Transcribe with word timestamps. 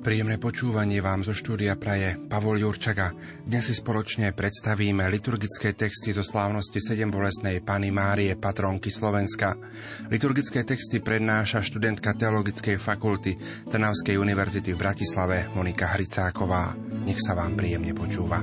Príjemné 0.00 0.40
počúvanie 0.40 1.04
vám 1.04 1.20
zo 1.28 1.36
štúdia 1.36 1.76
praje 1.76 2.16
Pavol 2.24 2.56
Jurčaga. 2.56 3.12
Dnes 3.44 3.68
si 3.68 3.76
spoločne 3.76 4.32
predstavíme 4.32 5.04
liturgické 5.12 5.76
texty 5.76 6.16
zo 6.16 6.24
slávnosti 6.24 6.80
7 6.80 7.12
bolesnej 7.12 7.60
Pany 7.60 7.92
Márie, 7.92 8.32
patronky 8.32 8.88
Slovenska. 8.88 9.60
Liturgické 10.08 10.64
texty 10.64 11.04
prednáša 11.04 11.60
študentka 11.60 12.16
Teologickej 12.16 12.80
fakulty 12.80 13.36
Trnavskej 13.68 14.16
univerzity 14.16 14.72
v 14.72 14.80
Bratislave 14.80 15.52
Monika 15.52 15.92
Hricáková. 15.92 16.72
Nech 17.04 17.20
sa 17.20 17.36
vám 17.36 17.60
príjemne 17.60 17.92
počúva. 17.92 18.40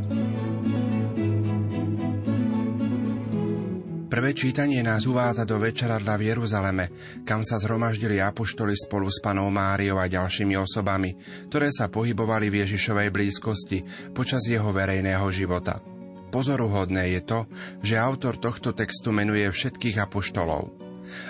Prvé 4.08 4.32
čítanie 4.32 4.80
nás 4.80 5.04
uvádza 5.04 5.44
do 5.44 5.60
večeradla 5.60 6.16
v 6.16 6.32
Jeruzaleme, 6.32 6.86
kam 7.28 7.44
sa 7.44 7.60
zhromaždili 7.60 8.24
apoštoli 8.24 8.72
spolu 8.72 9.12
s 9.12 9.20
panou 9.20 9.52
Máriou 9.52 10.00
a 10.00 10.08
ďalšími 10.08 10.56
osobami, 10.56 11.12
ktoré 11.52 11.68
sa 11.76 11.92
pohybovali 11.92 12.48
v 12.48 12.64
Ježišovej 12.64 13.12
blízkosti 13.12 13.84
počas 14.16 14.48
jeho 14.48 14.72
verejného 14.72 15.28
života. 15.28 15.84
Pozoruhodné 16.32 17.20
je 17.20 17.22
to, 17.28 17.40
že 17.84 18.00
autor 18.00 18.40
tohto 18.40 18.72
textu 18.72 19.12
menuje 19.12 19.44
všetkých 19.44 20.00
apoštolov. 20.00 20.72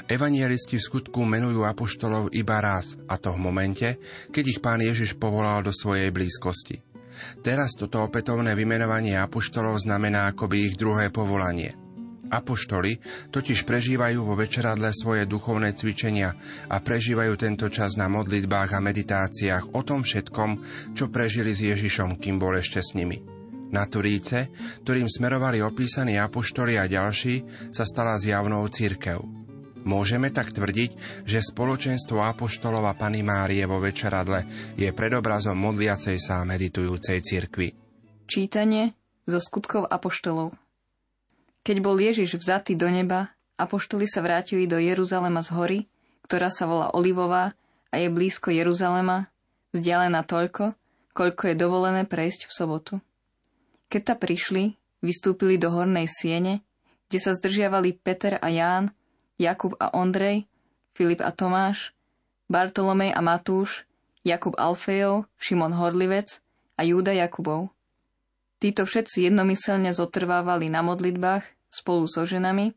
Evangelisti 0.06 0.78
v 0.78 0.86
skutku 0.86 1.26
menujú 1.26 1.66
apoštolov 1.66 2.30
iba 2.38 2.62
raz, 2.62 2.94
a 3.10 3.18
to 3.18 3.34
v 3.34 3.42
momente, 3.42 3.98
keď 4.30 4.44
ich 4.46 4.62
pán 4.62 4.86
Ježiš 4.86 5.18
povolal 5.18 5.66
do 5.66 5.74
svojej 5.74 6.14
blízkosti. 6.14 6.78
Teraz 7.42 7.74
toto 7.74 8.06
opätovné 8.06 8.54
vymenovanie 8.54 9.18
apoštolov 9.18 9.82
znamená 9.82 10.30
akoby 10.30 10.70
ich 10.70 10.76
druhé 10.78 11.10
povolanie– 11.10 11.74
Apoštoli 12.28 13.00
totiž 13.32 13.64
prežívajú 13.64 14.24
vo 14.24 14.36
večeradle 14.36 14.92
svoje 14.92 15.24
duchovné 15.24 15.72
cvičenia 15.74 16.36
a 16.68 16.78
prežívajú 16.84 17.34
tento 17.40 17.68
čas 17.72 17.96
na 17.96 18.12
modlitbách 18.12 18.76
a 18.76 18.84
meditáciách 18.84 19.76
o 19.76 19.82
tom 19.84 20.04
všetkom, 20.04 20.50
čo 20.92 21.08
prežili 21.08 21.56
s 21.56 21.64
Ježišom, 21.64 22.20
kým 22.20 22.36
bol 22.40 22.56
ešte 22.60 22.84
s 22.84 22.94
nimi. 22.94 23.24
Na 23.68 23.84
Turíce, 23.84 24.48
ktorým 24.88 25.12
smerovali 25.12 25.60
opísaní 25.60 26.16
apoštoli 26.16 26.80
a 26.80 26.88
ďalší, 26.88 27.44
sa 27.76 27.84
stala 27.84 28.16
zjavnou 28.16 28.64
církev. 28.72 29.20
Môžeme 29.88 30.32
tak 30.36 30.52
tvrdiť, 30.52 31.24
že 31.24 31.40
spoločenstvo 31.40 32.20
apoštolov 32.20 32.84
a 32.92 32.94
Pany 32.96 33.24
Márie 33.24 33.64
vo 33.64 33.80
večeradle 33.80 34.44
je 34.76 34.92
predobrazom 34.92 35.56
modliacej 35.56 36.20
sa 36.20 36.44
a 36.44 36.48
meditujúcej 36.48 37.24
cirkvi. 37.24 37.72
Čítanie 38.28 38.92
zo 39.24 39.40
skutkov 39.40 39.88
apoštolov 39.88 40.67
keď 41.68 41.84
bol 41.84 42.00
Ježiš 42.00 42.40
vzatý 42.40 42.80
do 42.80 42.88
neba, 42.88 43.36
apoštoli 43.60 44.08
sa 44.08 44.24
vrátili 44.24 44.72
do 44.72 44.80
Jeruzalema 44.80 45.44
z 45.44 45.52
hory, 45.52 45.80
ktorá 46.24 46.48
sa 46.48 46.64
volá 46.64 46.96
Olivová 46.96 47.60
a 47.92 48.00
je 48.00 48.08
blízko 48.08 48.56
Jeruzalema, 48.56 49.28
vzdialená 49.76 50.24
toľko, 50.24 50.80
koľko 51.12 51.44
je 51.52 51.56
dovolené 51.60 52.08
prejsť 52.08 52.48
v 52.48 52.56
sobotu. 52.56 52.94
Keď 53.92 54.02
ta 54.08 54.16
prišli, 54.16 54.80
vystúpili 55.04 55.60
do 55.60 55.68
hornej 55.68 56.08
siene, 56.08 56.64
kde 57.12 57.20
sa 57.20 57.36
zdržiavali 57.36 58.00
Peter 58.00 58.40
a 58.40 58.48
Ján, 58.48 58.96
Jakub 59.36 59.76
a 59.76 59.92
Ondrej, 59.92 60.48
Filip 60.96 61.20
a 61.20 61.36
Tomáš, 61.36 61.92
Bartolomej 62.48 63.12
a 63.12 63.20
Matúš, 63.20 63.84
Jakub 64.24 64.56
Alfejov, 64.56 65.28
Šimon 65.36 65.76
Horlivec 65.76 66.40
a 66.80 66.88
Júda 66.88 67.12
Jakubov. 67.12 67.76
Títo 68.64 68.88
všetci 68.88 69.28
jednomyselne 69.28 69.92
zotrvávali 69.92 70.72
na 70.72 70.80
modlitbách 70.80 71.57
spolu 71.70 72.08
so 72.08 72.24
ženami, 72.24 72.74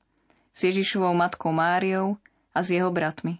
s 0.51 0.67
Ježišovou 0.67 1.15
matkou 1.15 1.55
Máriou 1.55 2.19
a 2.51 2.59
s 2.61 2.75
jeho 2.75 2.91
bratmi. 2.91 3.39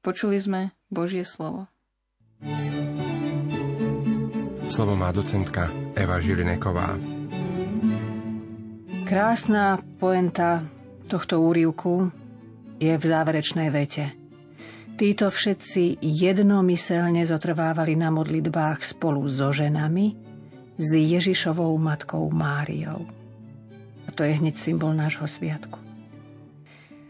Počuli 0.00 0.38
sme 0.38 0.60
Božie 0.88 1.26
slovo. 1.26 1.66
Slovo 4.68 4.94
má 4.94 5.10
docentka 5.10 5.66
Eva 5.98 6.22
Žilineková. 6.22 6.94
Krásna 9.08 9.80
poenta 9.98 10.62
tohto 11.08 11.40
úrivku 11.40 12.12
je 12.78 12.94
v 12.94 13.04
záverečnej 13.04 13.72
vete. 13.74 14.14
Títo 14.98 15.32
všetci 15.32 15.98
jednomyselne 16.04 17.24
zotrvávali 17.26 17.96
na 17.96 18.12
modlitbách 18.12 18.84
spolu 18.84 19.26
so 19.26 19.50
ženami, 19.50 20.14
s 20.78 20.90
Ježišovou 20.94 21.74
matkou 21.74 22.30
Máriou 22.30 23.17
to 24.18 24.26
je 24.26 24.34
hneď 24.34 24.58
symbol 24.58 24.90
nášho 24.90 25.30
sviatku. 25.30 25.78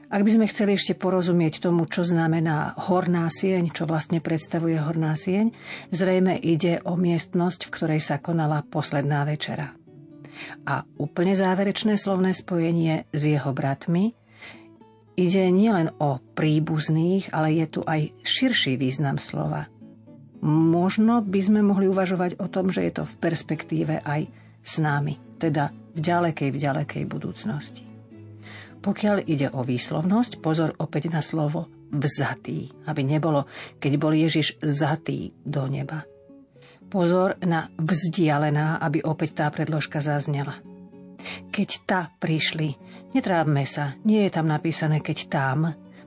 Ak 0.08 0.24
by 0.24 0.30
sme 0.40 0.48
chceli 0.48 0.76
ešte 0.76 0.96
porozumieť 0.96 1.60
tomu, 1.60 1.84
čo 1.84 2.00
znamená 2.00 2.72
horná 2.88 3.28
sieň, 3.28 3.72
čo 3.76 3.84
vlastne 3.84 4.24
predstavuje 4.24 4.80
horná 4.80 5.12
sieň, 5.12 5.52
zrejme 5.92 6.32
ide 6.36 6.80
o 6.84 6.96
miestnosť, 6.96 7.68
v 7.68 7.72
ktorej 7.72 8.00
sa 8.00 8.16
konala 8.16 8.64
posledná 8.64 9.24
večera. 9.28 9.76
A 10.64 10.84
úplne 10.96 11.36
záverečné 11.36 12.00
slovné 12.00 12.32
spojenie 12.32 13.04
s 13.12 13.22
jeho 13.24 13.52
bratmi 13.52 14.16
ide 15.18 15.44
nielen 15.52 15.92
o 16.00 16.24
príbuzných, 16.32 17.28
ale 17.36 17.52
je 17.60 17.66
tu 17.68 17.80
aj 17.84 18.08
širší 18.24 18.80
význam 18.80 19.20
slova. 19.20 19.68
Možno 20.40 21.20
by 21.20 21.40
sme 21.42 21.60
mohli 21.60 21.84
uvažovať 21.84 22.40
o 22.40 22.48
tom, 22.48 22.72
že 22.72 22.86
je 22.88 22.92
to 22.96 23.04
v 23.04 23.14
perspektíve 23.18 24.00
aj 24.08 24.30
s 24.62 24.80
nami, 24.80 25.20
teda 25.36 25.74
v 25.94 26.00
ďalekej, 26.00 26.48
v 26.52 26.58
ďalekej 26.58 27.04
budúcnosti. 27.08 27.88
Pokiaľ 28.78 29.26
ide 29.26 29.50
o 29.50 29.66
výslovnosť, 29.66 30.38
pozor 30.38 30.70
opäť 30.78 31.10
na 31.10 31.18
slovo 31.18 31.66
vzatý, 31.90 32.70
aby 32.86 33.02
nebolo, 33.02 33.48
keď 33.82 33.92
bol 33.98 34.14
Ježiš 34.14 34.60
zatý 34.62 35.34
do 35.42 35.66
neba. 35.66 36.06
Pozor 36.88 37.36
na 37.44 37.68
vzdialená, 37.76 38.80
aby 38.80 39.04
opäť 39.04 39.44
tá 39.44 39.46
predložka 39.52 40.00
zaznela. 40.00 40.56
Keď 41.52 41.68
tá 41.84 42.00
prišli, 42.16 42.78
netrábme 43.12 43.66
sa, 43.68 43.98
nie 44.06 44.24
je 44.24 44.32
tam 44.32 44.48
napísané 44.48 45.02
keď 45.04 45.18
tam, 45.28 45.58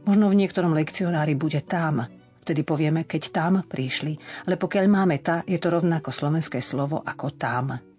možno 0.07 0.31
v 0.31 0.39
niektorom 0.41 0.73
lekcionári 0.73 1.37
bude 1.37 1.61
tam, 1.61 2.07
vtedy 2.41 2.65
povieme 2.65 3.05
keď 3.05 3.23
tam 3.29 3.53
prišli, 3.61 4.17
ale 4.49 4.57
pokiaľ 4.57 4.85
máme 4.89 5.21
ta, 5.21 5.45
je 5.45 5.59
to 5.61 5.69
rovnako 5.69 6.09
slovenské 6.09 6.63
slovo 6.63 7.03
ako 7.05 7.27
tam. 7.37 7.90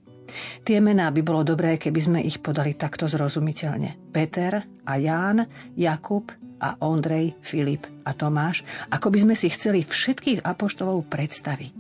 Tie 0.63 0.79
mená 0.81 1.13
by 1.13 1.21
bolo 1.21 1.43
dobré, 1.45 1.77
keby 1.77 2.01
sme 2.01 2.21
ich 2.25 2.41
podali 2.41 2.75
takto 2.77 3.09
zrozumiteľne. 3.09 4.13
Peter 4.13 4.65
a 4.87 4.93
Ján, 4.97 5.45
Jakub 5.77 6.33
a 6.63 6.79
Ondrej, 6.83 7.35
Filip 7.43 7.91
a 8.07 8.15
Tomáš, 8.15 8.63
ako 8.89 9.11
by 9.11 9.19
sme 9.27 9.35
si 9.35 9.51
chceli 9.51 9.83
všetkých 9.83 10.47
apoštolov 10.47 11.11
predstaviť. 11.11 11.79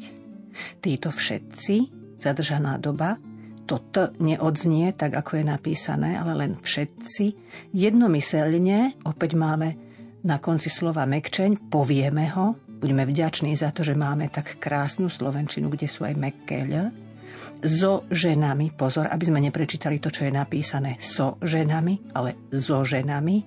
Títo 0.82 1.08
všetci, 1.14 1.74
zadržaná 2.18 2.76
doba, 2.82 3.16
to 3.62 3.78
T 3.78 4.10
neodznie 4.18 4.90
tak, 4.92 5.14
ako 5.14 5.38
je 5.38 5.44
napísané, 5.46 6.18
ale 6.18 6.34
len 6.34 6.52
všetci, 6.58 7.24
jednomyselne, 7.72 8.98
opäť 9.06 9.38
máme 9.38 9.78
na 10.26 10.42
konci 10.42 10.70
slova 10.70 11.06
mekčeň, 11.06 11.70
povieme 11.70 12.26
ho, 12.34 12.58
buďme 12.82 13.06
vďační 13.06 13.54
za 13.54 13.70
to, 13.70 13.86
že 13.86 13.94
máme 13.94 14.30
tak 14.34 14.58
krásnu 14.58 15.06
slovenčinu, 15.06 15.70
kde 15.70 15.86
sú 15.86 16.02
aj 16.02 16.18
mekké 16.18 16.66
so 17.62 18.04
ženami, 18.10 18.74
pozor, 18.74 19.06
aby 19.08 19.24
sme 19.24 19.40
neprečítali 19.40 20.02
to, 20.02 20.10
čo 20.10 20.26
je 20.26 20.32
napísané 20.34 20.98
so 20.98 21.38
ženami, 21.38 22.12
ale 22.14 22.50
so 22.50 22.82
ženami, 22.82 23.46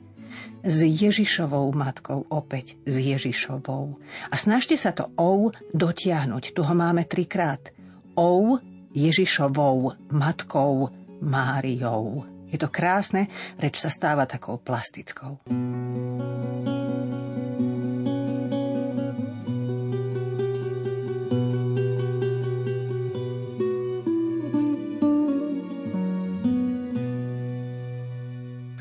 s 0.65 0.81
Ježišovou 0.81 1.69
matkou, 1.77 2.25
opäť 2.33 2.75
s 2.89 2.97
Ježišovou. 2.97 4.01
A 4.33 4.35
snažte 4.35 4.73
sa 4.75 4.91
to 4.91 5.13
ou 5.13 5.53
dotiahnuť. 5.71 6.57
Tu 6.57 6.61
ho 6.65 6.73
máme 6.73 7.05
trikrát. 7.05 7.69
Ou 8.17 8.57
Ježišovou 8.95 10.09
matkou 10.09 10.89
Máriou. 11.21 12.25
Je 12.49 12.57
to 12.57 12.71
krásne, 12.71 13.27
reč 13.59 13.77
sa 13.83 13.91
stáva 13.91 14.25
takou 14.25 14.57
plastickou. 14.57 15.43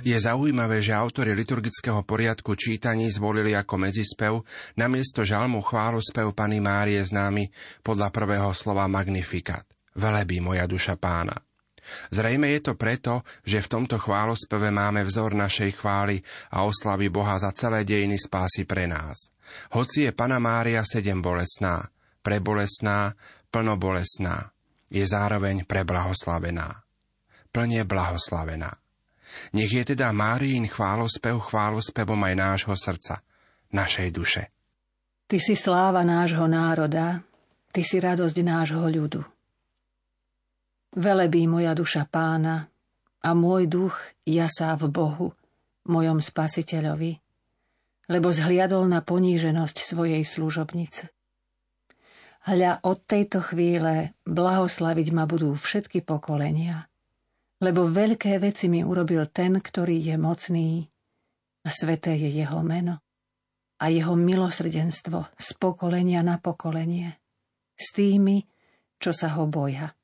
Je 0.04 0.12
zaujímavé, 0.20 0.84
že 0.84 0.92
autori 0.92 1.32
liturgického 1.32 2.04
poriadku 2.04 2.52
čítaní 2.52 3.08
zvolili 3.08 3.56
ako 3.56 3.88
medzispev 3.88 4.44
namiesto 4.76 5.24
žalmu 5.24 5.64
chválu 5.64 5.96
spev 6.04 6.28
Pany 6.36 6.60
Márie 6.60 7.00
známy 7.00 7.48
podľa 7.80 8.12
prvého 8.12 8.52
slova 8.52 8.84
Magnificat. 8.84 9.64
Velebí 9.96 10.44
moja 10.44 10.68
duša 10.68 11.00
pána. 11.00 11.32
Zrejme 12.12 12.52
je 12.52 12.60
to 12.60 12.76
preto, 12.76 13.24
že 13.48 13.64
v 13.64 13.70
tomto 13.80 13.96
chválospeve 13.96 14.68
máme 14.68 15.08
vzor 15.08 15.32
našej 15.32 15.80
chvály 15.80 16.20
a 16.52 16.68
oslavy 16.68 17.08
Boha 17.08 17.40
za 17.40 17.56
celé 17.56 17.88
dejiny 17.88 18.20
spásy 18.20 18.68
pre 18.68 18.84
nás. 18.84 19.32
Hoci 19.72 20.04
je 20.04 20.12
Pana 20.12 20.36
Mária 20.36 20.84
sedem 20.84 21.24
bolesná, 21.24 21.80
prebolesná, 22.20 23.16
plnobolesná, 23.48 24.52
je 24.92 25.04
zároveň 25.08 25.64
preblahoslavená. 25.64 26.84
Plne 27.48 27.88
blahoslavená. 27.88 28.83
Nech 29.52 29.70
je 29.70 29.82
teda 29.94 30.10
Máriin 30.10 30.66
chválospev 30.68 31.38
chválospevom 31.38 32.20
aj 32.24 32.34
nášho 32.34 32.74
srdca, 32.74 33.22
našej 33.74 34.08
duše. 34.14 34.42
Ty 35.24 35.38
si 35.40 35.56
sláva 35.56 36.04
nášho 36.04 36.44
národa, 36.44 37.24
ty 37.72 37.80
si 37.80 37.98
radosť 37.98 38.36
nášho 38.44 38.84
ľudu. 38.84 39.24
Velebí 40.94 41.50
moja 41.50 41.74
duša 41.74 42.06
pána 42.06 42.70
a 43.24 43.30
môj 43.34 43.66
duch 43.66 43.96
jasá 44.22 44.76
v 44.78 44.92
Bohu, 44.92 45.28
mojom 45.88 46.22
spasiteľovi, 46.22 47.18
lebo 48.12 48.28
zhliadol 48.30 48.86
na 48.86 49.00
poníženosť 49.02 49.76
svojej 49.80 50.22
služobnice. 50.22 51.10
Hľa 52.44 52.84
od 52.84 52.98
tejto 53.08 53.40
chvíle 53.40 54.12
blahoslaviť 54.28 55.08
ma 55.16 55.24
budú 55.24 55.56
všetky 55.56 56.04
pokolenia, 56.04 56.84
lebo 57.64 57.88
veľké 57.88 58.36
veci 58.44 58.68
mi 58.68 58.84
urobil 58.84 59.24
ten, 59.32 59.56
ktorý 59.56 59.96
je 59.96 60.16
mocný 60.20 60.84
a 61.64 61.68
sveté 61.72 62.12
je 62.12 62.44
jeho 62.44 62.60
meno 62.60 63.00
a 63.80 63.88
jeho 63.88 64.12
milosrdenstvo 64.12 65.32
z 65.32 65.48
pokolenia 65.56 66.20
na 66.20 66.36
pokolenie 66.36 67.16
s 67.74 67.96
tými, 67.96 68.44
čo 69.00 69.16
sa 69.16 69.32
ho 69.34 69.48
boja. 69.48 69.96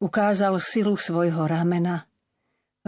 Ukázal 0.00 0.56
silu 0.56 0.96
svojho 0.96 1.44
ramena, 1.44 2.08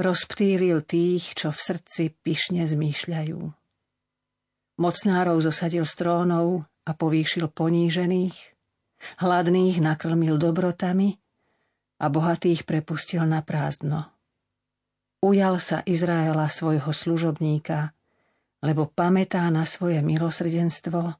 rozptýlil 0.00 0.80
tých, 0.88 1.36
čo 1.36 1.52
v 1.52 1.60
srdci 1.60 2.02
pyšne 2.16 2.64
zmýšľajú. 2.64 3.40
Mocnárov 4.80 5.36
zosadil 5.44 5.84
z 5.84 5.94
trónov 6.00 6.64
a 6.88 6.90
povýšil 6.96 7.52
ponížených, 7.52 8.36
hladných 9.20 9.76
nakrmil 9.84 10.40
dobrotami 10.40 11.19
a 12.00 12.06
bohatých 12.08 12.64
prepustil 12.64 13.22
na 13.28 13.44
prázdno. 13.44 14.08
Ujal 15.20 15.60
sa 15.60 15.84
Izraela 15.84 16.48
svojho 16.48 16.96
služobníka, 16.96 17.92
lebo 18.64 18.88
pamätá 18.88 19.44
na 19.52 19.68
svoje 19.68 20.00
milosrdenstvo, 20.00 21.12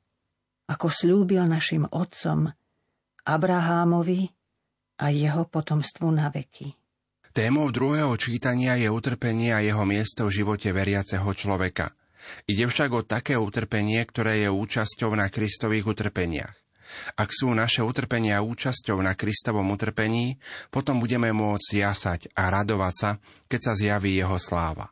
ako 0.73 0.87
slúbil 0.89 1.45
našim 1.45 1.85
otcom 1.85 2.49
Abrahámovi, 3.29 4.33
a 5.01 5.09
jeho 5.09 5.49
potomstvu 5.49 6.13
na 6.13 6.29
veky. 6.29 6.77
Témou 7.33 7.73
druhého 7.73 8.13
čítania 8.21 8.77
je 8.77 8.93
utrpenie 8.93 9.55
a 9.57 9.65
jeho 9.65 9.87
miesto 9.89 10.29
v 10.29 10.45
živote 10.45 10.69
veriaceho 10.77 11.25
človeka. 11.33 11.95
Ide 12.45 12.69
však 12.69 12.91
o 12.93 13.07
také 13.07 13.41
utrpenie, 13.41 14.05
ktoré 14.05 14.45
je 14.45 14.51
účasťou 14.53 15.17
na 15.17 15.33
Kristových 15.33 15.89
utrpeniach. 15.89 16.53
Ak 17.15 17.31
sú 17.31 17.53
naše 17.55 17.83
utrpenia 17.85 18.43
účasťou 18.43 19.01
na 19.03 19.15
Kristovom 19.15 19.71
utrpení, 19.75 20.39
potom 20.69 20.99
budeme 20.99 21.31
môcť 21.31 21.71
jasať 21.77 22.21
a 22.35 22.51
radovať 22.51 22.95
sa, 22.95 23.11
keď 23.47 23.61
sa 23.61 23.73
zjaví 23.75 24.19
jeho 24.19 24.39
sláva. 24.39 24.91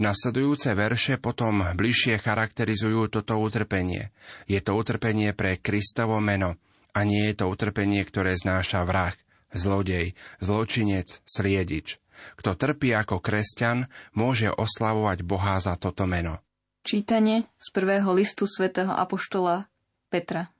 Nasledujúce 0.00 0.72
verše 0.72 1.20
potom 1.20 1.60
bližšie 1.76 2.16
charakterizujú 2.22 3.12
toto 3.12 3.36
utrpenie. 3.36 4.14
Je 4.48 4.60
to 4.64 4.72
utrpenie 4.72 5.36
pre 5.36 5.60
Kristovo 5.60 6.16
meno 6.22 6.56
a 6.96 7.04
nie 7.04 7.28
je 7.28 7.44
to 7.44 7.52
utrpenie, 7.52 8.00
ktoré 8.08 8.32
znáša 8.32 8.88
vrah, 8.88 9.12
zlodej, 9.52 10.16
zločinec, 10.40 11.20
sliedič. 11.28 12.00
Kto 12.40 12.56
trpí 12.56 12.96
ako 12.96 13.20
kresťan, 13.20 13.92
môže 14.16 14.48
oslavovať 14.48 15.20
Boha 15.20 15.60
za 15.60 15.76
toto 15.76 16.08
meno. 16.08 16.40
Čítanie 16.80 17.44
z 17.60 17.68
prvého 17.74 18.08
listu 18.16 18.48
svätého 18.48 18.94
Apoštola 18.94 19.68
Petra 20.08 20.55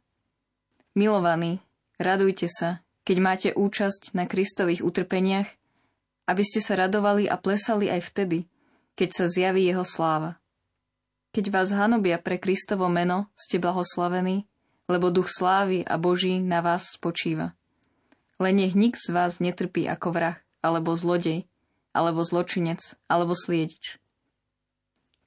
Milovaní, 0.96 1.60
radujte 2.00 2.48
sa, 2.48 2.80
keď 3.04 3.16
máte 3.20 3.48
účasť 3.52 4.16
na 4.16 4.24
Kristových 4.24 4.80
utrpeniach, 4.80 5.44
aby 6.24 6.40
ste 6.40 6.64
sa 6.64 6.72
radovali 6.72 7.28
a 7.28 7.36
plesali 7.36 7.92
aj 7.92 8.00
vtedy, 8.08 8.48
keď 8.96 9.08
sa 9.12 9.24
zjaví 9.28 9.68
jeho 9.68 9.84
sláva. 9.84 10.40
Keď 11.36 11.52
vás 11.52 11.68
hanobia 11.68 12.16
pre 12.16 12.40
Kristovo 12.40 12.88
meno, 12.88 13.28
ste 13.36 13.60
blahoslavení, 13.60 14.48
lebo 14.88 15.12
duch 15.12 15.28
slávy 15.28 15.84
a 15.84 16.00
Boží 16.00 16.40
na 16.40 16.64
vás 16.64 16.96
spočíva. 16.96 17.52
Len 18.40 18.56
nech 18.56 18.72
nik 18.72 18.96
z 18.96 19.12
vás 19.12 19.36
netrpí 19.36 19.84
ako 19.84 20.16
vrah, 20.16 20.40
alebo 20.64 20.96
zlodej, 20.96 21.44
alebo 21.92 22.24
zločinec, 22.24 22.96
alebo 23.04 23.36
sliedič. 23.36 24.00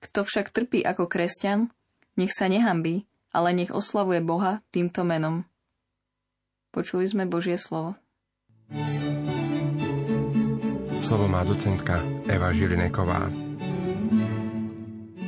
Kto 0.01 0.25
však 0.25 0.49
trpí 0.49 0.81
ako 0.81 1.05
kresťan, 1.05 1.69
nech 2.17 2.33
sa 2.33 2.49
nehambí, 2.49 3.05
ale 3.29 3.53
nech 3.53 3.69
oslavuje 3.69 4.25
Boha 4.25 4.65
týmto 4.73 5.05
menom. 5.05 5.48
Počuli 6.69 7.09
sme 7.09 7.25
Božie 7.25 7.57
slovo. 7.57 7.97
Slovo 11.01 11.25
má 11.25 11.41
docentka 11.41 11.97
Eva 12.29 12.53
Žilineková. 12.53 13.33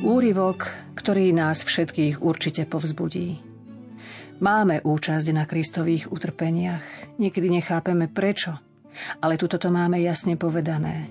Úrivok, 0.06 0.70
ktorý 0.94 1.34
nás 1.34 1.66
všetkých 1.66 2.22
určite 2.22 2.62
povzbudí. 2.70 3.42
Máme 4.38 4.86
účasť 4.86 5.26
na 5.34 5.42
Kristových 5.42 6.14
utrpeniach. 6.14 7.18
Niekedy 7.18 7.50
nechápeme 7.50 8.06
prečo, 8.06 8.58
ale 9.18 9.34
tuto 9.34 9.58
to 9.58 9.70
máme 9.74 9.98
jasne 9.98 10.38
povedané. 10.38 11.10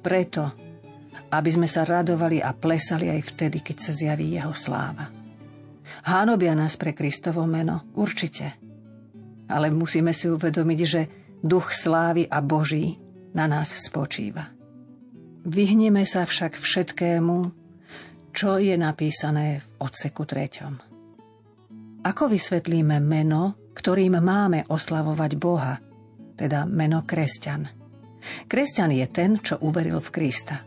Preto, 0.00 0.48
aby 1.28 1.50
sme 1.52 1.68
sa 1.68 1.84
radovali 1.84 2.40
a 2.40 2.56
plesali 2.56 3.12
aj 3.12 3.20
vtedy, 3.36 3.60
keď 3.60 3.76
sa 3.84 3.92
zjaví 3.92 4.32
jeho 4.32 4.56
sláva. 4.56 5.12
Hánobia 6.08 6.56
nás 6.56 6.80
pre 6.80 6.96
Kristovo 6.96 7.44
meno, 7.44 7.84
určite. 7.96 8.67
Ale 9.48 9.72
musíme 9.72 10.12
si 10.12 10.28
uvedomiť, 10.28 10.80
že 10.84 11.02
duch 11.40 11.72
slávy 11.72 12.28
a 12.28 12.44
Boží 12.44 13.00
na 13.32 13.48
nás 13.48 13.72
spočíva. 13.72 14.52
Vyhneme 15.48 16.04
sa 16.04 16.28
však 16.28 16.58
všetkému, 16.58 17.36
čo 18.34 18.60
je 18.60 18.76
napísané 18.76 19.64
v 19.64 19.66
odseku 19.80 20.28
3. 20.28 22.04
Ako 22.04 22.24
vysvetlíme 22.28 23.00
meno, 23.00 23.72
ktorým 23.72 24.20
máme 24.20 24.68
oslavovať 24.68 25.30
Boha, 25.40 25.80
teda 26.36 26.68
meno 26.68 27.02
kresťan? 27.02 27.66
Kresťan 28.46 28.92
je 28.92 29.06
ten, 29.08 29.40
čo 29.40 29.56
uveril 29.62 30.02
v 30.02 30.10
Krista. 30.12 30.60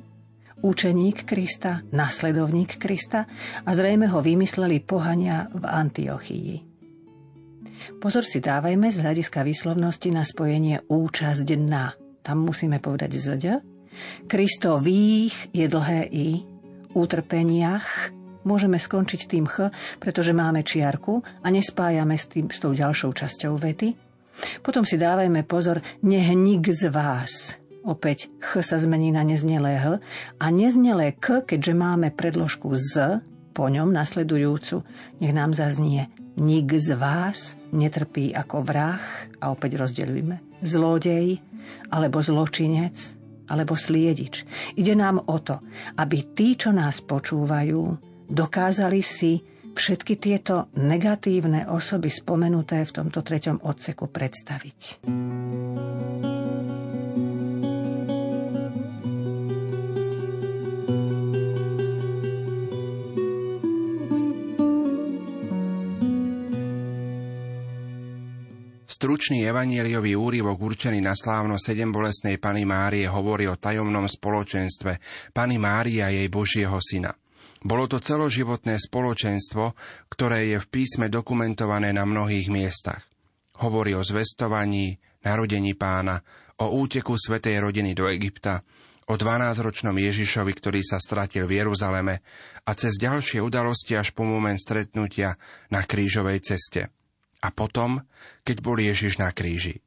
Učeník 0.62 1.26
Krista, 1.26 1.82
nasledovník 1.90 2.78
Krista 2.78 3.26
a 3.66 3.70
zrejme 3.74 4.10
ho 4.10 4.22
vymysleli 4.22 4.82
pohania 4.82 5.50
v 5.50 5.64
Antiochii. 5.66 6.71
Pozor 8.02 8.26
si 8.26 8.42
dávajme 8.42 8.90
z 8.90 9.02
hľadiska 9.02 9.46
výslovnosti 9.46 10.10
na 10.10 10.26
spojenie 10.26 10.86
účasť 10.90 11.50
na. 11.62 11.94
Tam 12.22 12.46
musíme 12.46 12.78
povedať 12.78 13.18
zď. 13.18 13.46
Kristových 14.26 15.52
je 15.52 15.66
dlhé 15.68 16.02
i, 16.10 16.28
utrpeniach 16.94 18.12
môžeme 18.44 18.78
skončiť 18.82 19.22
tým 19.30 19.46
ch, 19.46 19.70
pretože 20.02 20.34
máme 20.34 20.66
čiarku 20.66 21.22
a 21.22 21.48
nespájame 21.50 22.18
s, 22.18 22.26
tým, 22.30 22.50
s 22.50 22.62
tou 22.62 22.74
ďalšou 22.74 23.14
časťou 23.14 23.54
vety. 23.58 23.94
Potom 24.66 24.88
si 24.88 24.98
dávajme 24.98 25.46
pozor, 25.46 25.84
nech 26.02 26.34
nik 26.34 26.66
z 26.72 26.90
vás. 26.90 27.58
Opäť 27.82 28.30
ch 28.38 28.62
sa 28.62 28.78
zmení 28.78 29.10
na 29.10 29.26
neznelé 29.26 29.78
h 29.82 29.86
a 30.38 30.46
neznelé 30.54 31.18
k, 31.18 31.42
keďže 31.46 31.74
máme 31.74 32.14
predložku 32.14 32.74
z, 32.78 33.26
po 33.62 33.70
ňom 33.70 33.94
nasledujúcu, 33.94 34.82
nech 35.22 35.34
nám 35.38 35.54
zaznie 35.54 36.10
nik 36.42 36.74
z 36.82 36.98
vás 36.98 37.54
netrpí 37.70 38.34
ako 38.34 38.66
vrah 38.66 38.98
a 39.38 39.54
opäť 39.54 39.78
rozdeľujme 39.78 40.66
zlodej 40.66 41.38
alebo 41.94 42.26
zločinec 42.26 42.98
alebo 43.54 43.78
sliedič. 43.78 44.50
Ide 44.82 44.98
nám 44.98 45.22
o 45.30 45.38
to, 45.38 45.62
aby 45.94 46.34
tí, 46.34 46.58
čo 46.58 46.74
nás 46.74 47.06
počúvajú, 47.06 48.02
dokázali 48.34 49.06
si 49.06 49.46
všetky 49.78 50.18
tieto 50.18 50.74
negatívne 50.74 51.70
osoby 51.70 52.10
spomenuté 52.10 52.82
v 52.82 52.96
tomto 52.98 53.22
treťom 53.22 53.62
odseku 53.62 54.10
predstaviť. 54.10 55.06
Stručný 69.02 69.50
evanieliový 69.50 70.14
úrivok 70.14 70.62
určený 70.62 71.02
na 71.02 71.18
slávno 71.18 71.58
sedem 71.58 71.90
bolesnej 71.90 72.38
Pany 72.38 72.70
Márie 72.70 73.10
hovorí 73.10 73.50
o 73.50 73.58
tajomnom 73.58 74.06
spoločenstve 74.06 75.02
Pany 75.34 75.58
Márie 75.58 76.06
a 76.06 76.14
jej 76.14 76.30
Božieho 76.30 76.78
syna. 76.78 77.10
Bolo 77.66 77.90
to 77.90 77.98
celoživotné 77.98 78.78
spoločenstvo, 78.78 79.74
ktoré 80.06 80.54
je 80.54 80.62
v 80.62 80.70
písme 80.70 81.10
dokumentované 81.10 81.90
na 81.90 82.06
mnohých 82.06 82.54
miestach. 82.54 83.02
Hovorí 83.66 83.98
o 83.98 84.06
zvestovaní, 84.06 84.94
narodení 85.26 85.74
pána, 85.74 86.22
o 86.62 86.70
úteku 86.78 87.18
svetej 87.18 87.58
rodiny 87.58 87.98
do 87.98 88.06
Egypta, 88.06 88.62
o 89.10 89.18
12-ročnom 89.18 89.98
Ježišovi, 89.98 90.54
ktorý 90.54 90.86
sa 90.86 91.02
stratil 91.02 91.50
v 91.50 91.58
Jeruzaleme 91.58 92.22
a 92.70 92.72
cez 92.78 93.02
ďalšie 93.02 93.42
udalosti 93.42 93.98
až 93.98 94.14
po 94.14 94.30
moment 94.30 94.62
stretnutia 94.62 95.42
na 95.74 95.82
krížovej 95.82 96.54
ceste. 96.54 97.01
A 97.42 97.50
potom, 97.50 98.06
keď 98.46 98.58
bol 98.62 98.78
Ježiš 98.78 99.18
na 99.18 99.34
kríži. 99.34 99.82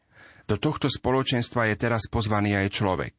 Do 0.45 0.61
tohto 0.61 0.91
spoločenstva 0.91 1.73
je 1.73 1.77
teraz 1.79 2.05
pozvaný 2.11 2.59
aj 2.59 2.69
človek. 2.75 3.15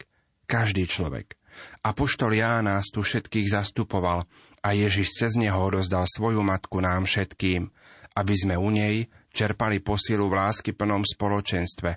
Každý 0.46 0.86
človek. 0.86 1.39
Apoštol 1.88 2.36
Ján 2.36 2.68
nás 2.68 2.92
tu 2.92 3.01
všetkých 3.01 3.50
zastupoval 3.50 4.27
a 4.62 4.68
Ježiš 4.75 5.24
cez 5.24 5.32
neho 5.39 5.58
rozdal 5.72 6.06
svoju 6.06 6.44
matku 6.44 6.84
nám 6.84 7.08
všetkým, 7.08 7.72
aby 8.15 8.36
sme 8.36 8.56
u 8.60 8.70
nej 8.70 9.08
čerpali 9.32 9.80
posilu 9.80 10.27
v 10.32 10.38
lásky 10.38 10.72
plnom 10.75 11.04
spoločenstve, 11.04 11.92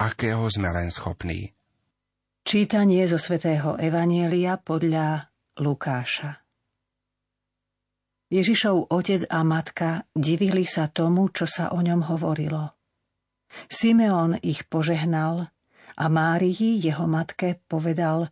akého 0.00 0.44
sme 0.50 0.72
len 0.72 0.88
schopní. 0.88 1.52
Čítanie 2.44 3.08
zo 3.08 3.16
svätého 3.16 3.80
Evanielia 3.80 4.60
podľa 4.60 5.32
Lukáša 5.56 6.43
Ježišov 8.34 8.90
otec 8.90 9.30
a 9.30 9.46
matka 9.46 10.10
divili 10.10 10.66
sa 10.66 10.90
tomu, 10.90 11.30
čo 11.30 11.46
sa 11.46 11.70
o 11.70 11.78
ňom 11.78 12.10
hovorilo. 12.10 12.74
Simeon 13.70 14.34
ich 14.42 14.66
požehnal 14.66 15.54
a 15.94 16.04
Márii, 16.10 16.82
jeho 16.82 17.06
matke, 17.06 17.62
povedal 17.70 18.26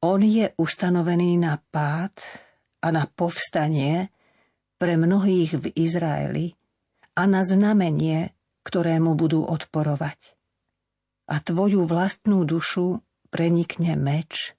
On 0.00 0.16
je 0.24 0.48
ustanovený 0.56 1.36
na 1.36 1.60
pád 1.60 2.16
a 2.80 2.88
na 2.88 3.04
povstanie 3.04 4.08
pre 4.80 4.96
mnohých 4.96 5.52
v 5.60 5.64
Izraeli 5.76 6.56
a 7.20 7.28
na 7.28 7.44
znamenie, 7.44 8.32
ktorému 8.64 9.12
budú 9.12 9.44
odporovať 9.44 10.36
a 11.26 11.42
tvoju 11.42 11.84
vlastnú 11.84 12.46
dušu 12.46 13.02
prenikne 13.34 13.98
meč, 13.98 14.54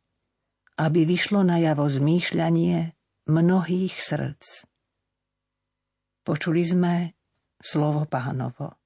aby 0.76 1.08
vyšlo 1.08 1.42
najavo 1.48 1.88
zmýšľanie 1.88 2.97
mnohých 3.28 4.00
srdc. 4.00 4.64
Počuli 6.24 6.64
sme 6.64 6.94
slovo 7.60 8.08
pánovo. 8.08 8.77